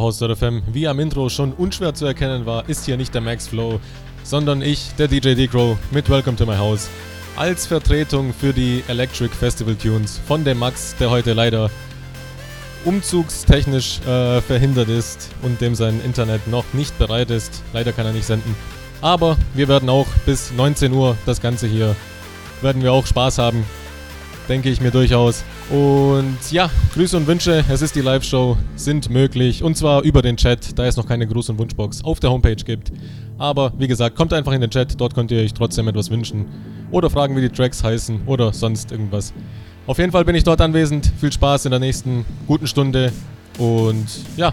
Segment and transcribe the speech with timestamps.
[0.00, 0.62] FM.
[0.72, 3.80] Wie am Intro schon unschwer zu erkennen war, ist hier nicht der Max Flow,
[4.24, 6.88] sondern ich, der DJ D-Crow, mit Welcome to my House.
[7.36, 11.70] Als Vertretung für die Electric Festival Tunes von dem Max, der heute leider
[12.84, 17.62] umzugstechnisch äh, verhindert ist und dem sein Internet noch nicht bereit ist.
[17.72, 18.54] Leider kann er nicht senden.
[19.00, 21.96] Aber wir werden auch bis 19 Uhr das Ganze hier,
[22.62, 23.64] werden wir auch Spaß haben.
[24.48, 25.42] Denke ich mir durchaus.
[25.70, 29.64] Und ja, Grüße und Wünsche, es ist die Live-Show, sind möglich.
[29.64, 32.54] Und zwar über den Chat, da es noch keine Gruß- und Wunschbox auf der Homepage
[32.54, 32.92] gibt.
[33.36, 36.46] Aber wie gesagt, kommt einfach in den Chat, dort könnt ihr euch trotzdem etwas wünschen.
[36.92, 39.34] Oder fragen, wie die Tracks heißen oder sonst irgendwas.
[39.88, 41.10] Auf jeden Fall bin ich dort anwesend.
[41.20, 43.12] Viel Spaß in der nächsten guten Stunde.
[43.58, 44.06] Und
[44.36, 44.52] ja,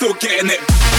[0.00, 0.89] still getting it.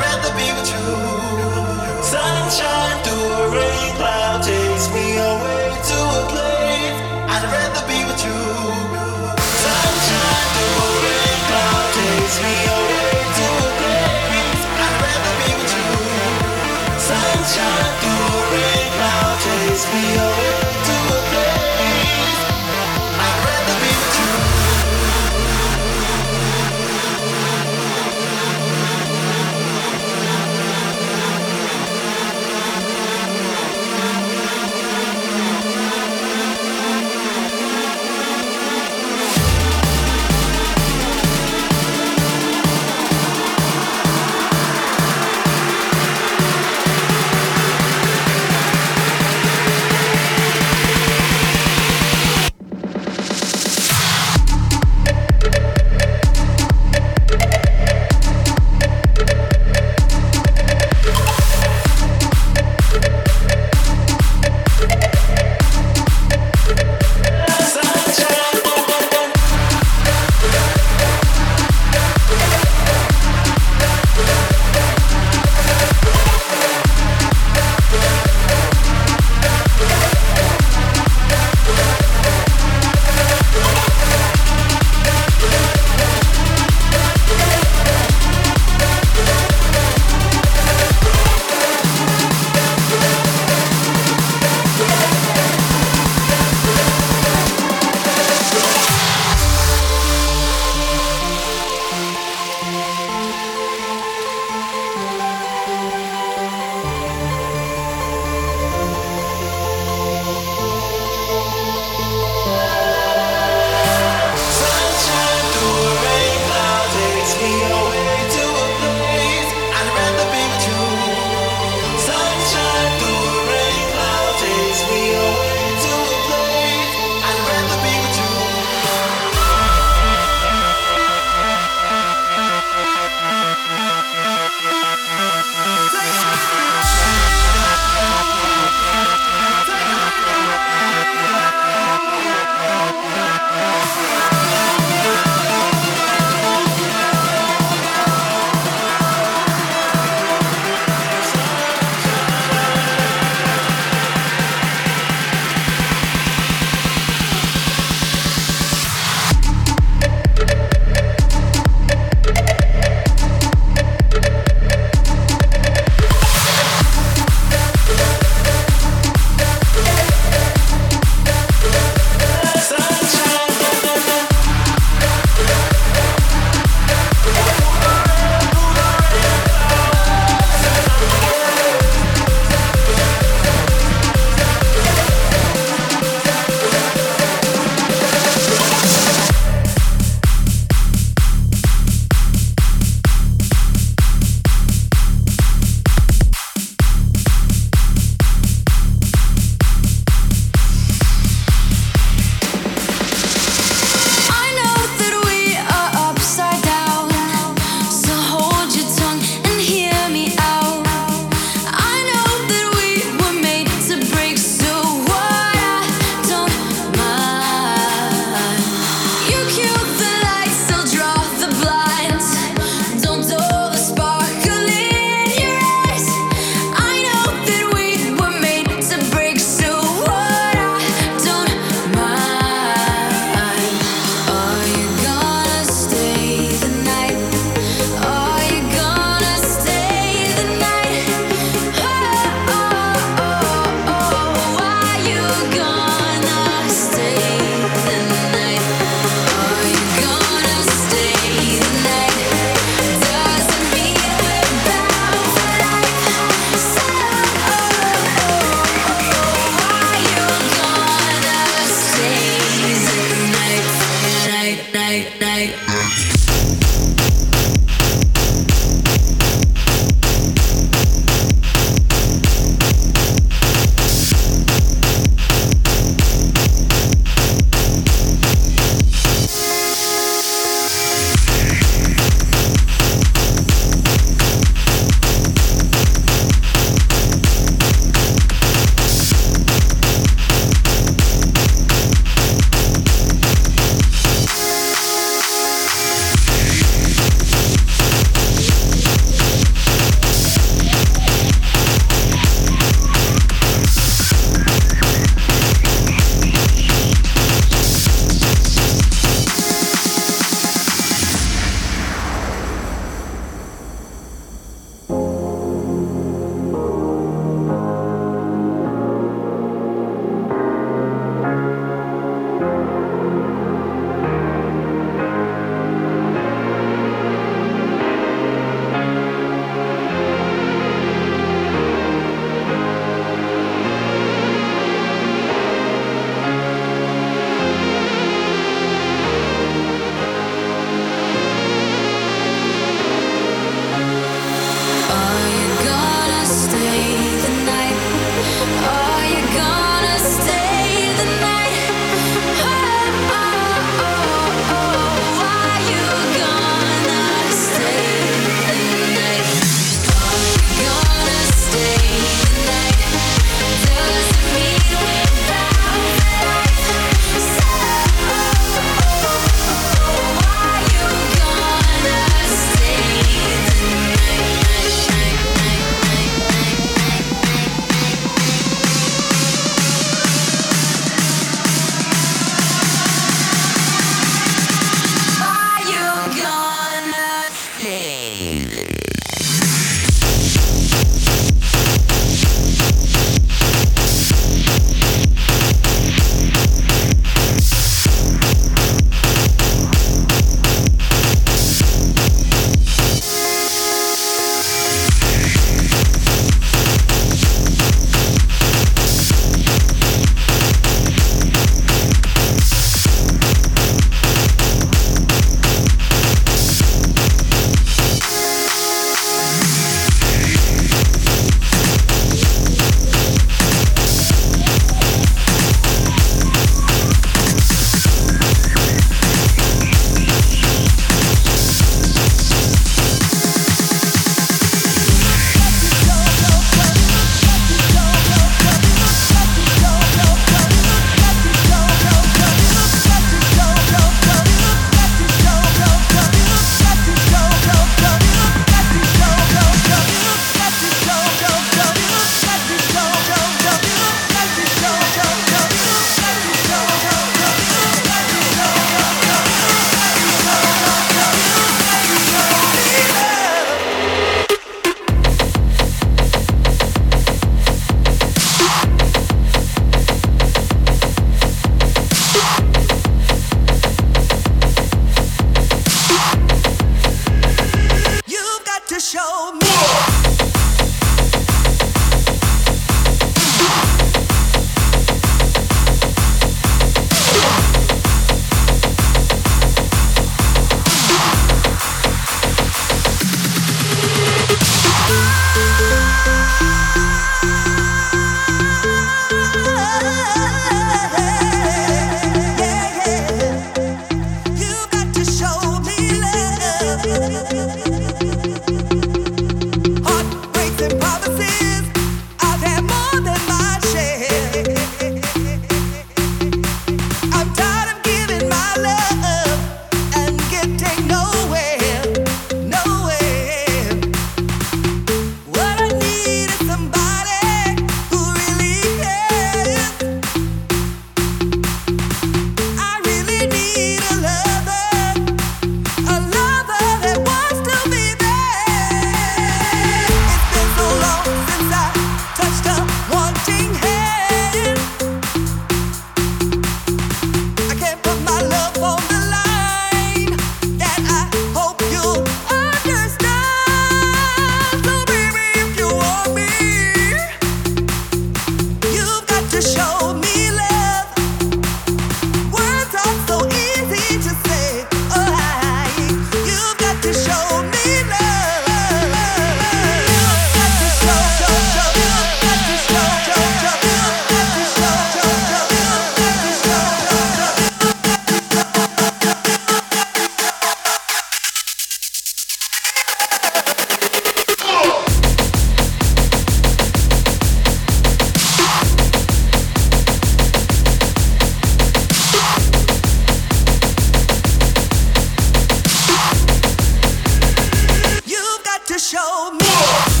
[599.11, 600.00] know.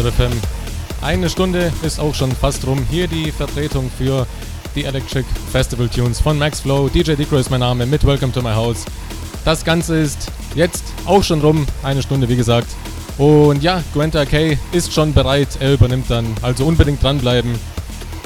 [0.00, 0.30] 54 House FM.
[1.02, 2.84] Eine Stunde ist auch schon fast rum.
[2.90, 4.26] Hier die Vertretung für
[4.74, 6.88] die Electric Festival Tunes von Max Flow.
[6.88, 8.84] DJ Dicro ist mein Name mit Welcome to my House.
[9.44, 11.66] Das Ganze ist jetzt auch schon rum.
[11.82, 12.68] Eine Stunde, wie gesagt.
[13.18, 15.48] Und ja, Gwenta K ist schon bereit.
[15.60, 16.26] Er übernimmt dann.
[16.42, 17.58] Also unbedingt dranbleiben.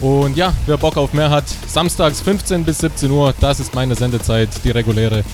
[0.00, 3.94] Und ja, wer Bock auf mehr hat, samstags 15 bis 17 Uhr, das ist meine
[3.94, 5.24] Sendezeit, die reguläre.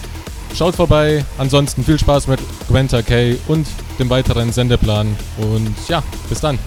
[0.55, 1.25] Schaut vorbei.
[1.39, 3.67] Ansonsten viel Spaß mit Gwenta K und
[4.01, 5.15] dem weiteren Sendeplan.
[5.39, 6.59] Und ja, bis dann.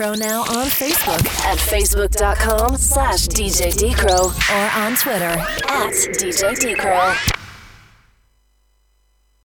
[0.00, 1.26] Decro now on Facebook.
[1.44, 5.38] At facebook.com slash DJ Decro or on Twitter.
[5.68, 7.39] At DJ Decro.